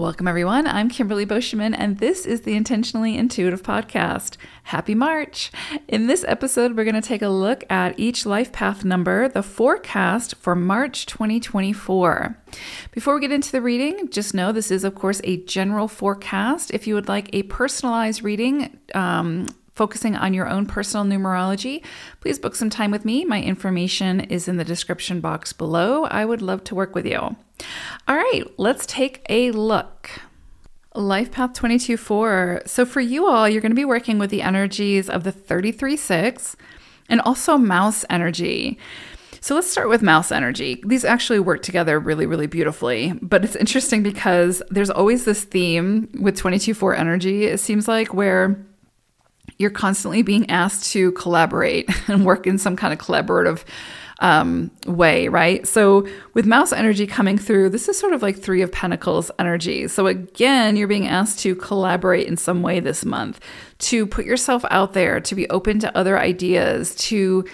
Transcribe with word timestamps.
Welcome, 0.00 0.28
everyone. 0.28 0.68
I'm 0.68 0.88
Kimberly 0.88 1.26
Beauchemin, 1.26 1.74
and 1.76 1.98
this 1.98 2.24
is 2.24 2.42
the 2.42 2.54
Intentionally 2.54 3.16
Intuitive 3.16 3.64
Podcast. 3.64 4.36
Happy 4.62 4.94
March! 4.94 5.50
In 5.88 6.06
this 6.06 6.24
episode, 6.28 6.76
we're 6.76 6.84
going 6.84 6.94
to 6.94 7.00
take 7.00 7.20
a 7.20 7.28
look 7.28 7.64
at 7.68 7.98
each 7.98 8.24
life 8.24 8.52
path 8.52 8.84
number, 8.84 9.28
the 9.28 9.42
forecast 9.42 10.36
for 10.36 10.54
March 10.54 11.04
2024. 11.06 12.40
Before 12.92 13.16
we 13.16 13.20
get 13.20 13.32
into 13.32 13.50
the 13.50 13.60
reading, 13.60 14.08
just 14.08 14.34
know 14.34 14.52
this 14.52 14.70
is, 14.70 14.84
of 14.84 14.94
course, 14.94 15.20
a 15.24 15.38
general 15.38 15.88
forecast. 15.88 16.70
If 16.70 16.86
you 16.86 16.94
would 16.94 17.08
like 17.08 17.28
a 17.32 17.42
personalized 17.42 18.22
reading, 18.22 18.78
um, 18.94 19.46
focusing 19.74 20.14
on 20.14 20.32
your 20.32 20.48
own 20.48 20.66
personal 20.66 21.04
numerology, 21.04 21.84
please 22.20 22.38
book 22.38 22.54
some 22.54 22.70
time 22.70 22.92
with 22.92 23.04
me. 23.04 23.24
My 23.24 23.42
information 23.42 24.20
is 24.20 24.46
in 24.46 24.58
the 24.58 24.64
description 24.64 25.20
box 25.20 25.52
below. 25.52 26.04
I 26.04 26.24
would 26.24 26.40
love 26.40 26.62
to 26.64 26.76
work 26.76 26.94
with 26.94 27.04
you. 27.04 27.36
All 28.08 28.16
right, 28.16 28.42
let's 28.56 28.86
take 28.86 29.20
a 29.28 29.50
look. 29.50 30.08
Life 30.94 31.30
Path 31.30 31.52
22 31.52 31.98
4. 31.98 32.62
So, 32.64 32.86
for 32.86 33.02
you 33.02 33.26
all, 33.26 33.46
you're 33.46 33.60
going 33.60 33.70
to 33.70 33.76
be 33.76 33.84
working 33.84 34.18
with 34.18 34.30
the 34.30 34.40
energies 34.40 35.10
of 35.10 35.24
the 35.24 35.30
33 35.30 35.94
6 35.94 36.56
and 37.10 37.20
also 37.20 37.58
mouse 37.58 38.06
energy. 38.08 38.78
So 39.42 39.54
let's 39.54 39.70
start 39.70 39.90
with 39.90 40.00
mouse 40.00 40.32
energy. 40.32 40.82
These 40.86 41.04
actually 41.04 41.38
work 41.38 41.62
together 41.62 42.00
really, 42.00 42.24
really 42.24 42.46
beautifully. 42.46 43.12
But 43.20 43.44
it's 43.44 43.54
interesting 43.54 44.02
because 44.02 44.62
there's 44.70 44.90
always 44.90 45.26
this 45.26 45.44
theme 45.44 46.08
with 46.18 46.34
22 46.34 46.72
4 46.72 46.96
energy, 46.96 47.44
it 47.44 47.60
seems 47.60 47.86
like, 47.86 48.14
where 48.14 48.64
you're 49.58 49.70
constantly 49.70 50.22
being 50.22 50.48
asked 50.48 50.92
to 50.92 51.12
collaborate 51.12 51.90
and 52.08 52.24
work 52.24 52.46
in 52.46 52.56
some 52.56 52.74
kind 52.74 52.94
of 52.94 52.98
collaborative 52.98 53.64
um, 54.20 54.70
way, 54.86 55.28
right? 55.28 55.66
So 55.66 56.06
with 56.34 56.46
mouse 56.46 56.72
energy 56.72 57.06
coming 57.06 57.38
through, 57.38 57.70
this 57.70 57.88
is 57.88 57.98
sort 57.98 58.12
of 58.12 58.22
like 58.22 58.38
three 58.38 58.62
of 58.62 58.72
pentacles 58.72 59.30
energy. 59.38 59.86
So 59.88 60.06
again, 60.06 60.76
you're 60.76 60.88
being 60.88 61.06
asked 61.06 61.38
to 61.40 61.54
collaborate 61.54 62.26
in 62.26 62.36
some 62.36 62.62
way 62.62 62.80
this 62.80 63.04
month, 63.04 63.40
to 63.78 64.06
put 64.06 64.24
yourself 64.24 64.64
out 64.70 64.92
there, 64.92 65.20
to 65.20 65.34
be 65.34 65.48
open 65.50 65.78
to 65.80 65.96
other 65.96 66.18
ideas, 66.18 66.94
to 66.96 67.44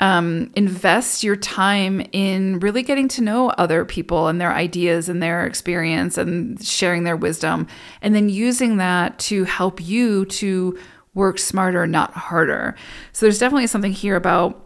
um, 0.00 0.50
invest 0.56 1.22
your 1.22 1.36
time 1.36 2.06
in 2.12 2.60
really 2.60 2.82
getting 2.82 3.08
to 3.08 3.22
know 3.22 3.50
other 3.50 3.84
people 3.84 4.28
and 4.28 4.40
their 4.40 4.52
ideas 4.52 5.08
and 5.08 5.22
their 5.22 5.46
experience 5.46 6.18
and 6.18 6.62
sharing 6.62 7.04
their 7.04 7.16
wisdom, 7.16 7.66
and 8.02 8.14
then 8.14 8.28
using 8.28 8.76
that 8.76 9.18
to 9.18 9.44
help 9.44 9.80
you 9.80 10.24
to 10.26 10.78
work 11.14 11.38
smarter, 11.38 11.86
not 11.86 12.12
harder. 12.12 12.74
So 13.12 13.24
there's 13.24 13.38
definitely 13.38 13.68
something 13.68 13.92
here 13.92 14.16
about 14.16 14.65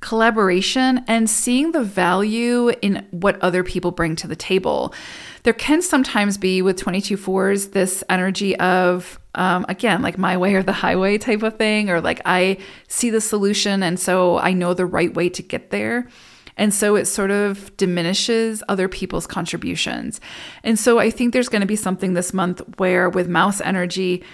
collaboration 0.00 1.04
and 1.06 1.28
seeing 1.28 1.72
the 1.72 1.82
value 1.82 2.70
in 2.82 3.06
what 3.10 3.40
other 3.40 3.62
people 3.62 3.90
bring 3.90 4.16
to 4.16 4.26
the 4.26 4.36
table. 4.36 4.94
There 5.42 5.52
can 5.52 5.82
sometimes 5.82 6.38
be 6.38 6.62
with 6.62 6.76
22 6.76 7.16
fours 7.16 7.68
this 7.68 8.02
energy 8.08 8.56
of, 8.58 9.18
um, 9.34 9.64
again, 9.68 10.02
like 10.02 10.18
my 10.18 10.36
way 10.36 10.54
or 10.54 10.62
the 10.62 10.72
highway 10.72 11.18
type 11.18 11.42
of 11.42 11.56
thing, 11.56 11.88
or 11.90 12.00
like 12.00 12.20
I 12.24 12.58
see 12.88 13.10
the 13.10 13.20
solution 13.20 13.82
and 13.82 13.98
so 13.98 14.38
I 14.38 14.52
know 14.52 14.74
the 14.74 14.86
right 14.86 15.14
way 15.14 15.28
to 15.30 15.42
get 15.42 15.70
there. 15.70 16.08
And 16.56 16.72
so 16.72 16.96
it 16.96 17.04
sort 17.04 17.30
of 17.30 17.76
diminishes 17.76 18.62
other 18.68 18.88
people's 18.88 19.26
contributions. 19.26 20.20
And 20.64 20.78
so 20.78 20.98
I 20.98 21.10
think 21.10 21.32
there's 21.32 21.50
going 21.50 21.60
to 21.60 21.66
be 21.66 21.76
something 21.76 22.14
this 22.14 22.32
month 22.32 22.62
where 22.78 23.10
with 23.10 23.28
mouse 23.28 23.60
energy, 23.60 24.24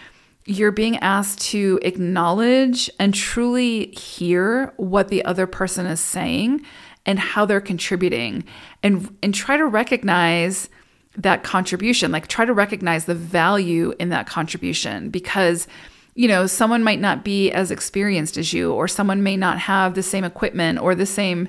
you're 0.45 0.73
being 0.73 0.97
asked 0.99 1.41
to 1.41 1.79
acknowledge 1.83 2.91
and 2.99 3.15
truly 3.15 3.87
hear 3.93 4.73
what 4.77 5.09
the 5.09 5.25
other 5.25 5.47
person 5.47 5.87
is 5.87 6.01
saying 6.01 6.61
and 7.07 7.19
how 7.19 7.45
they're 7.45 7.61
contributing 7.61 8.45
and 8.83 9.17
and 9.23 9.35
try 9.35 9.57
to 9.57 9.67
recognize 9.67 10.69
that 11.17 11.43
contribution 11.43 12.11
like 12.11 12.27
try 12.27 12.45
to 12.45 12.55
recognize 12.55 13.05
the 13.05 13.15
value 13.15 13.93
in 13.99 14.09
that 14.09 14.27
contribution 14.27 15.11
because 15.11 15.67
you 16.15 16.27
know 16.27 16.47
someone 16.47 16.83
might 16.83 17.01
not 17.01 17.25
be 17.25 17.51
as 17.53 17.71
experienced 17.71 18.37
as 18.37 18.53
you 18.53 18.73
or 18.73 18.89
someone 18.89 19.23
may 19.23 19.37
not 19.37 19.59
have 19.59 19.95
the 19.95 20.03
same 20.03 20.25
equipment 20.25 20.79
or 20.79 20.95
the 20.95 21.07
same 21.07 21.49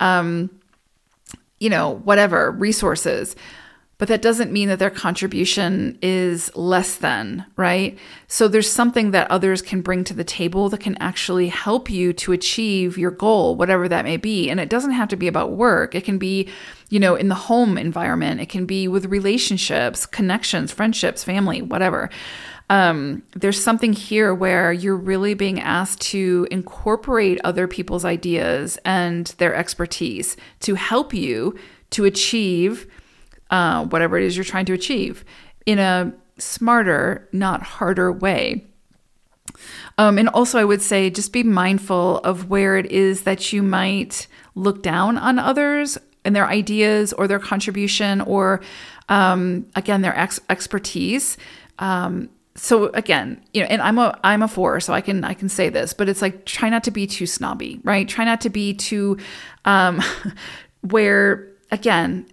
um 0.00 0.50
you 1.60 1.70
know 1.70 2.00
whatever 2.04 2.50
resources 2.50 3.36
but 3.98 4.08
that 4.08 4.22
doesn't 4.22 4.52
mean 4.52 4.68
that 4.68 4.78
their 4.78 4.90
contribution 4.90 5.98
is 6.02 6.54
less 6.56 6.96
than, 6.96 7.46
right? 7.56 7.96
So 8.26 8.48
there's 8.48 8.70
something 8.70 9.12
that 9.12 9.30
others 9.30 9.62
can 9.62 9.82
bring 9.82 10.02
to 10.04 10.14
the 10.14 10.24
table 10.24 10.68
that 10.70 10.80
can 10.80 10.96
actually 11.00 11.48
help 11.48 11.88
you 11.88 12.12
to 12.14 12.32
achieve 12.32 12.98
your 12.98 13.12
goal, 13.12 13.54
whatever 13.54 13.88
that 13.88 14.04
may 14.04 14.16
be. 14.16 14.50
And 14.50 14.58
it 14.58 14.68
doesn't 14.68 14.90
have 14.92 15.08
to 15.10 15.16
be 15.16 15.28
about 15.28 15.52
work. 15.52 15.94
It 15.94 16.04
can 16.04 16.18
be, 16.18 16.48
you 16.88 16.98
know, 16.98 17.14
in 17.14 17.28
the 17.28 17.34
home 17.34 17.78
environment, 17.78 18.40
it 18.40 18.48
can 18.48 18.66
be 18.66 18.88
with 18.88 19.06
relationships, 19.06 20.06
connections, 20.06 20.72
friendships, 20.72 21.22
family, 21.22 21.62
whatever. 21.62 22.10
Um, 22.70 23.22
there's 23.32 23.62
something 23.62 23.92
here 23.92 24.34
where 24.34 24.72
you're 24.72 24.96
really 24.96 25.34
being 25.34 25.60
asked 25.60 26.00
to 26.02 26.48
incorporate 26.50 27.38
other 27.44 27.68
people's 27.68 28.04
ideas 28.04 28.78
and 28.84 29.26
their 29.38 29.54
expertise 29.54 30.36
to 30.60 30.74
help 30.74 31.12
you 31.12 31.56
to 31.90 32.04
achieve 32.06 32.90
uh, 33.50 33.84
whatever 33.86 34.18
it 34.18 34.24
is 34.24 34.36
you're 34.36 34.44
trying 34.44 34.66
to 34.66 34.72
achieve 34.72 35.24
in 35.66 35.78
a 35.78 36.12
smarter, 36.38 37.28
not 37.32 37.62
harder 37.62 38.12
way. 38.12 38.64
Um, 39.98 40.18
and 40.18 40.28
also, 40.28 40.58
I 40.58 40.64
would 40.64 40.82
say 40.82 41.10
just 41.10 41.32
be 41.32 41.42
mindful 41.42 42.18
of 42.18 42.50
where 42.50 42.76
it 42.76 42.86
is 42.86 43.22
that 43.22 43.52
you 43.52 43.62
might 43.62 44.26
look 44.54 44.82
down 44.82 45.16
on 45.16 45.38
others 45.38 45.96
and 46.24 46.34
their 46.34 46.48
ideas 46.48 47.12
or 47.12 47.28
their 47.28 47.38
contribution 47.38 48.20
or, 48.22 48.60
um, 49.08 49.66
again, 49.76 50.02
their 50.02 50.16
ex- 50.18 50.40
expertise. 50.48 51.36
Um, 51.78 52.30
so 52.56 52.86
again, 52.88 53.42
you 53.52 53.62
know, 53.62 53.68
and 53.68 53.82
I'm 53.82 53.98
a 53.98 54.18
I'm 54.22 54.42
a 54.42 54.48
four, 54.48 54.78
so 54.80 54.92
I 54.92 55.00
can 55.00 55.24
I 55.24 55.34
can 55.34 55.48
say 55.48 55.68
this, 55.70 55.92
but 55.92 56.08
it's 56.08 56.22
like 56.22 56.44
try 56.44 56.68
not 56.68 56.84
to 56.84 56.92
be 56.92 57.06
too 57.06 57.26
snobby, 57.26 57.80
right? 57.82 58.08
Try 58.08 58.24
not 58.24 58.40
to 58.42 58.48
be 58.48 58.74
too, 58.74 59.18
um, 59.64 60.00
where 60.82 61.48
again, 61.72 62.26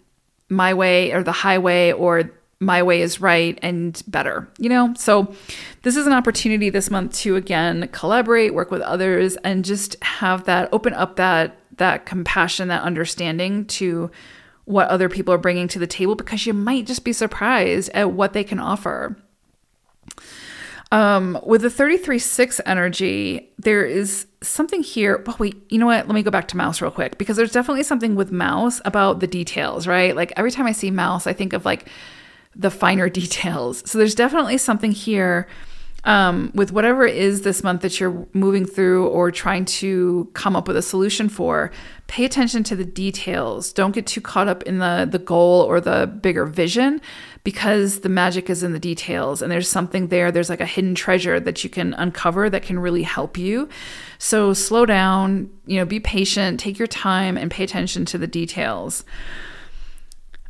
my 0.51 0.73
way 0.73 1.11
or 1.13 1.23
the 1.23 1.31
highway 1.31 1.91
or 1.93 2.29
my 2.59 2.83
way 2.83 3.01
is 3.01 3.19
right 3.19 3.57
and 3.63 4.03
better, 4.05 4.47
you 4.59 4.69
know? 4.69 4.93
So, 4.95 5.33
this 5.81 5.95
is 5.95 6.05
an 6.05 6.13
opportunity 6.13 6.69
this 6.69 6.91
month 6.91 7.13
to 7.19 7.35
again 7.35 7.89
collaborate, 7.91 8.53
work 8.53 8.69
with 8.69 8.81
others, 8.81 9.35
and 9.37 9.65
just 9.65 10.01
have 10.03 10.43
that 10.43 10.69
open 10.71 10.93
up 10.93 11.15
that 11.15 11.57
that 11.77 12.05
compassion, 12.05 12.67
that 12.67 12.83
understanding 12.83 13.65
to 13.65 14.11
what 14.65 14.89
other 14.89 15.09
people 15.09 15.33
are 15.33 15.39
bringing 15.39 15.67
to 15.69 15.79
the 15.79 15.87
table 15.87 16.15
because 16.15 16.45
you 16.45 16.53
might 16.53 16.85
just 16.85 17.03
be 17.03 17.13
surprised 17.13 17.89
at 17.93 18.11
what 18.11 18.33
they 18.33 18.43
can 18.43 18.59
offer. 18.59 19.17
Um, 20.91 21.39
with 21.45 21.61
the 21.61 21.69
33 21.69 22.19
6 22.19 22.61
energy, 22.65 23.49
there 23.57 23.85
is 23.85 24.27
something 24.41 24.83
here. 24.83 25.23
Oh, 25.25 25.35
wait, 25.39 25.55
you 25.69 25.77
know 25.77 25.85
what? 25.85 26.05
Let 26.05 26.13
me 26.13 26.23
go 26.23 26.31
back 26.31 26.49
to 26.49 26.57
mouse 26.57 26.81
real 26.81 26.91
quick 26.91 27.17
because 27.17 27.37
there's 27.37 27.51
definitely 27.53 27.83
something 27.83 28.15
with 28.15 28.31
mouse 28.31 28.81
about 28.83 29.21
the 29.21 29.27
details, 29.27 29.87
right? 29.87 30.15
Like 30.15 30.33
every 30.35 30.51
time 30.51 30.65
I 30.65 30.73
see 30.73 30.91
mouse, 30.91 31.27
I 31.27 31.33
think 31.33 31.53
of 31.53 31.63
like 31.63 31.87
the 32.55 32.69
finer 32.69 33.07
details. 33.21 33.89
So 33.89 33.97
there's 33.97 34.15
definitely 34.15 34.57
something 34.57 34.91
here 34.91 35.47
um, 36.03 36.51
with 36.55 36.71
whatever 36.71 37.05
it 37.05 37.15
is 37.15 37.41
this 37.41 37.63
month 37.63 37.81
that 37.81 37.99
you're 37.99 38.25
moving 38.33 38.65
through 38.65 39.07
or 39.07 39.31
trying 39.31 39.65
to 39.65 40.29
come 40.33 40.55
up 40.55 40.67
with 40.67 40.75
a 40.75 40.81
solution 40.81 41.29
for, 41.29 41.71
pay 42.07 42.25
attention 42.25 42.63
to 42.63 42.75
the 42.75 42.83
details. 42.83 43.71
Don't 43.71 43.93
get 43.93 44.07
too 44.07 44.21
caught 44.21 44.47
up 44.47 44.63
in 44.63 44.79
the 44.79 45.07
the 45.09 45.19
goal 45.19 45.61
or 45.61 45.79
the 45.79 46.07
bigger 46.21 46.45
vision 46.45 46.99
because 47.43 47.99
the 47.99 48.09
magic 48.09 48.49
is 48.49 48.63
in 48.63 48.73
the 48.73 48.79
details 48.79 49.41
and 49.41 49.51
there's 49.51 49.69
something 49.69 50.07
there. 50.07 50.31
There's 50.31 50.49
like 50.49 50.59
a 50.59 50.65
hidden 50.65 50.95
treasure 50.95 51.39
that 51.39 51.63
you 51.63 51.69
can 51.69 51.93
uncover 51.93 52.49
that 52.49 52.63
can 52.63 52.79
really 52.79 53.03
help 53.03 53.37
you. 53.37 53.69
So 54.17 54.53
slow 54.53 54.85
down, 54.85 55.49
you 55.65 55.77
know, 55.77 55.85
be 55.85 55.99
patient, 55.99 56.59
take 56.59 56.79
your 56.79 56.87
time 56.87 57.37
and 57.37 57.51
pay 57.51 57.63
attention 57.63 58.05
to 58.05 58.17
the 58.17 58.27
details. 58.27 59.03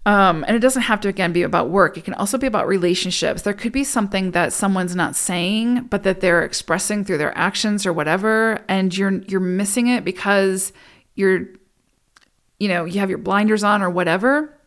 Um, 0.06 0.44
and 0.48 0.56
it 0.56 0.62
doesn't 0.62 0.82
have 0.84 1.00
to 1.02 1.10
again 1.10 1.32
be 1.32 1.44
about 1.44 1.70
work. 1.70 1.96
It 1.96 2.06
can 2.06 2.16
also 2.16 2.38
be 2.40 2.48
about 2.48 2.68
relationships. 2.68 3.44
There 3.44 3.54
could 3.54 3.72
be 3.72 3.84
something 3.84 4.32
that 4.32 4.52
someone's 4.52 4.96
not 4.96 5.16
saying, 5.16 5.84
but 5.84 6.04
that 6.04 6.22
they're 6.22 6.44
expressing 6.44 7.06
through 7.06 7.20
their 7.20 7.38
actions 7.38 7.86
or 7.86 7.94
whatever, 7.94 8.64
and 8.68 8.96
you're 8.98 9.22
you're 9.24 9.40
missing 9.40 9.88
it 9.88 10.04
because 10.04 10.74
you're, 11.14 11.46
you 12.60 12.68
know, 12.68 12.86
you 12.86 13.00
have 13.00 13.10
your 13.10 13.20
blinders 13.20 13.64
on 13.64 13.84
or 13.84 13.92
whatever. 13.92 14.58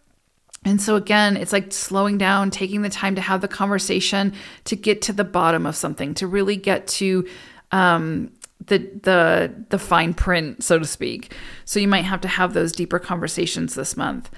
And 0.65 0.81
so 0.81 0.97
again, 0.97 1.37
it's 1.37 1.53
like 1.53 1.73
slowing 1.73 2.17
down, 2.17 2.51
taking 2.51 2.83
the 2.83 2.89
time 2.89 3.17
to 3.17 3.21
have 3.21 3.41
the 3.41 3.49
conversation, 3.49 4.33
to 4.65 4.77
get 4.77 5.03
to 5.03 5.13
the 5.13 5.25
bottom 5.25 5.67
of 5.67 5.77
something, 5.77 6.15
to 6.15 6.27
really 6.27 6.57
get 6.57 6.87
to 6.87 7.27
um, 7.73 8.31
the 8.67 8.79
the 9.03 9.53
the 9.71 9.81
fine 9.81 10.15
print, 10.15 10.63
so 10.63 10.79
to 10.79 10.87
speak. 10.87 11.35
So 11.65 11.81
you 11.81 11.89
might 11.89 12.05
have 12.05 12.21
to 12.21 12.29
have 12.29 12.55
those 12.55 12.71
deeper 12.71 13.01
conversations 13.01 13.75
this 13.75 13.97
month. 13.97 14.31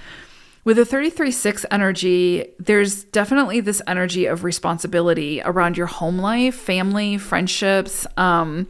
With 0.67 0.81
a 0.81 0.85
33 0.85 1.31
6 1.31 1.65
energy, 1.71 2.45
there's 2.59 3.05
definitely 3.05 3.61
this 3.61 3.81
energy 3.87 4.27
of 4.27 4.43
responsibility 4.43 5.41
around 5.45 5.77
your 5.77 5.87
home 5.87 6.19
life, 6.19 6.57
family, 6.57 7.19
friendships, 7.19 8.05
um, 8.17 8.67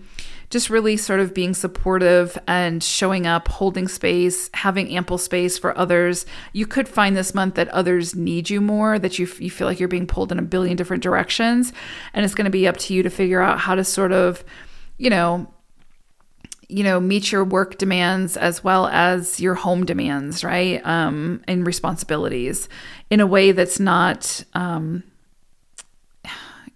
just 0.50 0.68
really 0.68 0.98
sort 0.98 1.20
of 1.20 1.32
being 1.32 1.54
supportive 1.54 2.36
and 2.46 2.84
showing 2.84 3.26
up, 3.26 3.48
holding 3.48 3.88
space, 3.88 4.50
having 4.52 4.94
ample 4.94 5.16
space 5.16 5.56
for 5.56 5.76
others. 5.78 6.26
You 6.52 6.66
could 6.66 6.86
find 6.86 7.16
this 7.16 7.34
month 7.34 7.54
that 7.54 7.68
others 7.68 8.14
need 8.14 8.50
you 8.50 8.60
more, 8.60 8.98
that 8.98 9.18
you, 9.18 9.26
you 9.38 9.50
feel 9.50 9.66
like 9.66 9.80
you're 9.80 9.88
being 9.88 10.06
pulled 10.06 10.30
in 10.30 10.38
a 10.38 10.42
billion 10.42 10.76
different 10.76 11.02
directions. 11.02 11.72
And 12.12 12.26
it's 12.26 12.34
going 12.34 12.44
to 12.44 12.50
be 12.50 12.68
up 12.68 12.76
to 12.76 12.92
you 12.92 13.04
to 13.04 13.10
figure 13.10 13.40
out 13.40 13.58
how 13.58 13.74
to 13.74 13.84
sort 13.84 14.12
of, 14.12 14.44
you 14.98 15.08
know, 15.08 15.50
you 16.68 16.82
know 16.82 17.00
meet 17.00 17.30
your 17.32 17.44
work 17.44 17.78
demands 17.78 18.36
as 18.36 18.64
well 18.64 18.86
as 18.88 19.40
your 19.40 19.54
home 19.54 19.84
demands 19.84 20.42
right? 20.44 20.84
Um 20.84 21.42
and 21.46 21.66
responsibilities 21.66 22.68
in 23.10 23.20
a 23.20 23.26
way 23.26 23.52
that's 23.52 23.80
not 23.80 24.44
um 24.54 25.02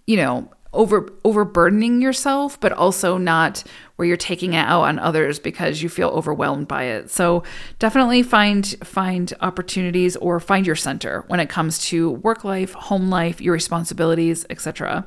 you 0.07 0.17
know 0.17 0.51
over 0.73 1.09
overburdening 1.25 2.01
yourself 2.01 2.59
but 2.61 2.73
also 2.73 3.19
not 3.19 3.65
where 4.01 4.07
you're 4.07 4.17
taking 4.17 4.55
it 4.55 4.65
out 4.65 4.83
on 4.83 4.99
others 4.99 5.39
because 5.39 5.83
you 5.83 5.89
feel 5.91 6.09
overwhelmed 6.09 6.67
by 6.67 6.85
it. 6.85 7.11
So 7.11 7.43
definitely 7.79 8.23
find 8.23 8.67
find 8.83 9.31
opportunities 9.43 10.17
or 10.17 10.41
find 10.41 10.67
your 10.67 10.75
center 10.75 11.25
when 11.27 11.39
it 11.39 11.51
comes 11.51 11.81
to 11.89 12.13
work 12.13 12.43
life 12.43 12.73
home 12.73 13.11
life 13.11 13.43
your 13.43 13.53
responsibilities 13.53 14.47
etc 14.49 15.05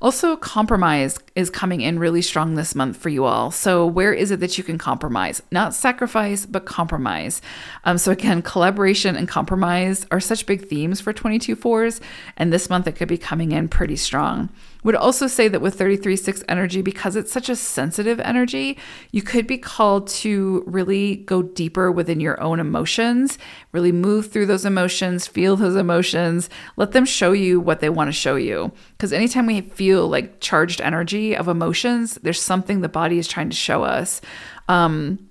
also, 0.00 0.36
compromise 0.36 1.18
is 1.34 1.50
coming 1.50 1.80
in 1.80 1.98
really 1.98 2.22
strong 2.22 2.54
this 2.54 2.74
month 2.74 2.96
for 2.96 3.08
you 3.08 3.24
all. 3.24 3.50
So, 3.50 3.84
where 3.84 4.12
is 4.12 4.30
it 4.30 4.38
that 4.40 4.56
you 4.56 4.62
can 4.62 4.78
compromise? 4.78 5.42
Not 5.50 5.74
sacrifice, 5.74 6.46
but 6.46 6.66
compromise. 6.66 7.42
Um, 7.84 7.98
so, 7.98 8.12
again, 8.12 8.42
collaboration 8.42 9.16
and 9.16 9.26
compromise 9.26 10.06
are 10.12 10.20
such 10.20 10.46
big 10.46 10.68
themes 10.68 11.00
for 11.00 11.12
22 11.12 11.56
fours, 11.56 12.00
and 12.36 12.52
this 12.52 12.70
month 12.70 12.86
it 12.86 12.92
could 12.92 13.08
be 13.08 13.18
coming 13.18 13.50
in 13.50 13.68
pretty 13.68 13.96
strong. 13.96 14.50
Would 14.88 14.96
also 14.96 15.26
say 15.26 15.48
that 15.48 15.60
with 15.60 15.74
33 15.74 16.16
6 16.16 16.44
energy, 16.48 16.80
because 16.80 17.14
it's 17.14 17.30
such 17.30 17.50
a 17.50 17.56
sensitive 17.56 18.18
energy, 18.20 18.78
you 19.12 19.20
could 19.20 19.46
be 19.46 19.58
called 19.58 20.08
to 20.08 20.64
really 20.66 21.16
go 21.16 21.42
deeper 21.42 21.92
within 21.92 22.20
your 22.20 22.40
own 22.40 22.58
emotions, 22.58 23.36
really 23.72 23.92
move 23.92 24.32
through 24.32 24.46
those 24.46 24.64
emotions, 24.64 25.26
feel 25.26 25.56
those 25.56 25.76
emotions, 25.76 26.48
let 26.78 26.92
them 26.92 27.04
show 27.04 27.32
you 27.32 27.60
what 27.60 27.80
they 27.80 27.90
want 27.90 28.08
to 28.08 28.12
show 28.12 28.36
you. 28.36 28.72
Because 28.92 29.12
anytime 29.12 29.44
we 29.44 29.60
feel 29.60 30.08
like 30.08 30.40
charged 30.40 30.80
energy 30.80 31.36
of 31.36 31.48
emotions, 31.48 32.14
there's 32.22 32.40
something 32.40 32.80
the 32.80 32.88
body 32.88 33.18
is 33.18 33.28
trying 33.28 33.50
to 33.50 33.56
show 33.56 33.82
us. 33.82 34.22
Um, 34.68 35.28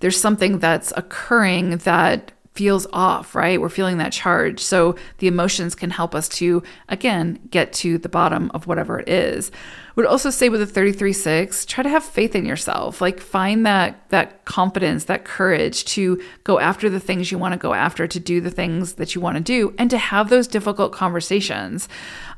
there's 0.00 0.20
something 0.20 0.58
that's 0.58 0.92
occurring 0.96 1.76
that 1.76 2.32
feels 2.58 2.88
off, 2.92 3.36
right? 3.36 3.60
We're 3.60 3.68
feeling 3.68 3.98
that 3.98 4.10
charge. 4.10 4.58
So 4.58 4.96
the 5.18 5.28
emotions 5.28 5.76
can 5.76 5.90
help 5.90 6.12
us 6.12 6.28
to, 6.40 6.64
again, 6.88 7.38
get 7.50 7.72
to 7.74 7.98
the 7.98 8.08
bottom 8.08 8.50
of 8.52 8.66
whatever 8.66 8.98
it 8.98 9.08
is. 9.08 9.52
Would 9.94 10.06
also 10.06 10.30
say 10.30 10.48
with 10.48 10.60
a 10.60 10.80
33-6, 10.80 11.64
try 11.66 11.84
to 11.84 11.88
have 11.88 12.02
faith 12.02 12.34
in 12.34 12.44
yourself. 12.44 13.00
Like 13.00 13.20
find 13.20 13.64
that 13.64 14.08
that 14.10 14.44
confidence, 14.44 15.04
that 15.04 15.24
courage 15.24 15.84
to 15.84 16.20
go 16.42 16.58
after 16.58 16.90
the 16.90 16.98
things 16.98 17.30
you 17.30 17.38
want 17.38 17.52
to 17.52 17.58
go 17.58 17.74
after, 17.74 18.08
to 18.08 18.18
do 18.18 18.40
the 18.40 18.50
things 18.50 18.94
that 18.94 19.14
you 19.14 19.20
want 19.20 19.36
to 19.36 19.42
do, 19.42 19.72
and 19.78 19.88
to 19.90 19.98
have 19.98 20.28
those 20.28 20.48
difficult 20.48 20.90
conversations 20.92 21.88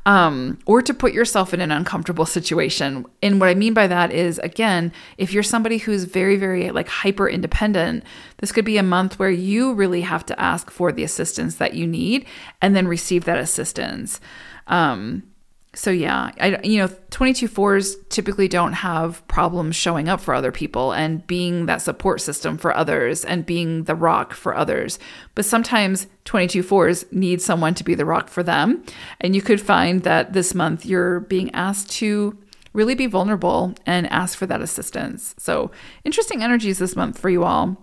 um, 0.05 0.57
or 0.65 0.81
to 0.81 0.93
put 0.93 1.13
yourself 1.13 1.53
in 1.53 1.61
an 1.61 1.71
uncomfortable 1.71 2.25
situation. 2.25 3.05
And 3.21 3.39
what 3.39 3.49
I 3.49 3.53
mean 3.53 3.73
by 3.73 3.87
that 3.87 4.11
is, 4.11 4.39
again, 4.39 4.91
if 5.17 5.31
you're 5.31 5.43
somebody 5.43 5.77
who's 5.77 6.05
very, 6.05 6.37
very 6.37 6.71
like 6.71 6.87
hyper 6.87 7.29
independent, 7.29 8.03
this 8.37 8.51
could 8.51 8.65
be 8.65 8.77
a 8.77 8.83
month 8.83 9.19
where 9.19 9.29
you 9.29 9.73
really 9.73 10.01
have 10.01 10.25
to 10.27 10.39
ask 10.39 10.71
for 10.71 10.91
the 10.91 11.03
assistance 11.03 11.55
that 11.55 11.75
you 11.75 11.85
need 11.85 12.25
and 12.61 12.75
then 12.75 12.87
receive 12.87 13.25
that 13.25 13.37
assistance. 13.37 14.19
Um, 14.67 15.23
so 15.73 15.89
yeah, 15.89 16.31
I 16.39 16.59
you 16.63 16.79
know 16.79 16.89
22 17.11 17.47
fours 17.47 17.95
typically 18.09 18.49
don't 18.49 18.73
have 18.73 19.25
problems 19.27 19.75
showing 19.75 20.09
up 20.09 20.19
for 20.19 20.33
other 20.33 20.51
people 20.51 20.91
and 20.91 21.25
being 21.27 21.65
that 21.67 21.81
support 21.81 22.19
system 22.19 22.57
for 22.57 22.75
others 22.75 23.23
and 23.23 23.45
being 23.45 23.85
the 23.85 23.95
rock 23.95 24.33
for 24.33 24.53
others. 24.53 24.99
But 25.33 25.45
sometimes 25.45 26.07
22 26.25 26.61
fours 26.63 27.05
need 27.11 27.41
someone 27.41 27.73
to 27.75 27.85
be 27.85 27.95
the 27.95 28.05
rock 28.05 28.27
for 28.27 28.43
them, 28.43 28.83
and 29.21 29.33
you 29.33 29.41
could 29.41 29.61
find 29.61 30.03
that 30.03 30.33
this 30.33 30.53
month 30.53 30.85
you're 30.85 31.21
being 31.21 31.49
asked 31.51 31.89
to 31.93 32.37
really 32.73 32.95
be 32.95 33.07
vulnerable 33.07 33.73
and 33.85 34.07
ask 34.11 34.37
for 34.37 34.45
that 34.45 34.61
assistance. 34.61 35.35
So, 35.37 35.71
interesting 36.03 36.43
energies 36.43 36.79
this 36.79 36.95
month 36.95 37.17
for 37.17 37.29
you 37.29 37.43
all. 37.43 37.77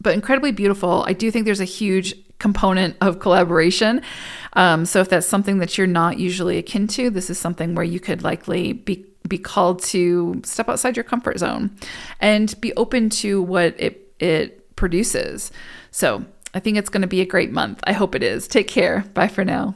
But 0.00 0.14
incredibly 0.14 0.52
beautiful. 0.52 1.04
I 1.06 1.12
do 1.12 1.30
think 1.30 1.44
there's 1.44 1.60
a 1.60 1.64
huge 1.64 2.14
component 2.40 2.96
of 3.00 3.20
collaboration. 3.20 4.02
Um, 4.54 4.84
so 4.84 5.00
if 5.00 5.08
that's 5.08 5.28
something 5.28 5.58
that 5.58 5.78
you're 5.78 5.86
not 5.86 6.18
usually 6.18 6.58
akin 6.58 6.88
to, 6.88 7.10
this 7.10 7.30
is 7.30 7.38
something 7.38 7.76
where 7.76 7.84
you 7.84 8.00
could 8.00 8.24
likely 8.24 8.72
be 8.72 9.06
be 9.28 9.38
called 9.38 9.80
to 9.82 10.40
step 10.44 10.68
outside 10.68 10.96
your 10.96 11.04
comfort 11.04 11.38
zone 11.38 11.70
and 12.20 12.60
be 12.60 12.72
open 12.74 13.10
to 13.10 13.40
what 13.40 13.78
it 13.78 14.12
it 14.18 14.74
produces. 14.74 15.52
So 15.92 16.24
I 16.52 16.58
think 16.58 16.78
it's 16.78 16.88
going 16.88 17.02
to 17.02 17.06
be 17.16 17.20
a 17.20 17.26
great 17.26 17.52
month. 17.52 17.80
I 17.84 17.92
hope 17.92 18.14
it 18.14 18.24
is. 18.24 18.48
Take 18.48 18.66
care. 18.66 19.04
Bye 19.14 19.28
for 19.28 19.44
now. 19.44 19.68